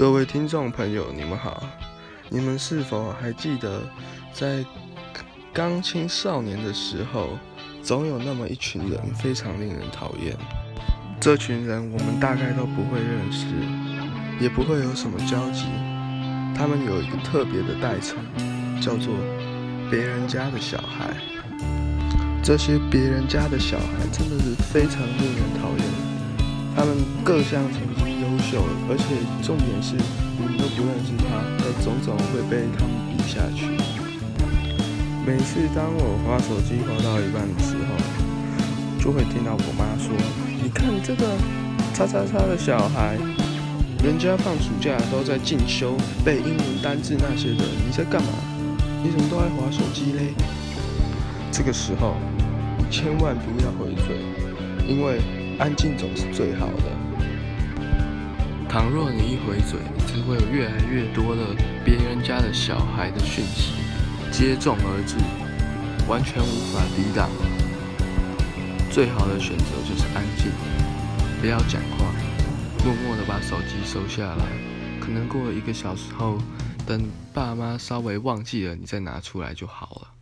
[0.00, 1.62] 各位听众朋友，你们好！
[2.30, 3.82] 你们是否还记得，
[4.32, 4.64] 在
[5.52, 7.38] 刚青少年的时候，
[7.82, 10.34] 总有那么一群人非常令人讨厌？
[11.20, 13.44] 这群人我们大概都不会认识，
[14.40, 15.66] 也不会有什么交集。
[16.56, 18.16] 他们有一个特别的代称，
[18.80, 19.12] 叫做
[19.92, 21.14] “别人家的小孩”。
[22.42, 25.86] 这些别人家的小孩真的是非常令人讨厌。
[26.74, 27.62] 他们各项
[28.40, 29.04] 秀，而且
[29.42, 29.94] 重点是
[30.38, 31.24] 你们都不认识他，
[31.58, 33.66] 但总总会被他们比下去。
[35.26, 37.94] 每次当我划手机划到一半的时候，
[38.98, 40.10] 就会听到我妈说
[40.62, 41.36] ：“你看这个
[41.94, 43.16] 叉叉叉的小孩，
[44.02, 48.28] 人家放暑假都在进修背英文单字那些的，你在干嘛？
[49.02, 50.34] 你怎么都爱划手机嘞？”
[51.52, 52.16] 这个时候，
[52.90, 54.16] 千万不要回嘴，
[54.88, 55.20] 因为
[55.58, 56.99] 安静总是最好的。
[58.70, 61.42] 倘若你一回嘴，只会有越来越多的
[61.84, 63.72] 别人家的小孩的讯息
[64.30, 65.16] 接踵而至，
[66.08, 67.28] 完全无法抵挡。
[68.88, 70.52] 最好的选择就是安静，
[71.40, 72.14] 不要讲话，
[72.84, 74.46] 默默的把手机收下来。
[75.00, 76.38] 可能过了一个小时后，
[76.86, 80.19] 等爸妈稍微忘记了，你再拿出来就好了。